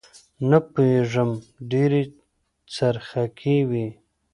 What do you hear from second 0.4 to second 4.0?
نه پوېېږم ډېرې څرخکې وې.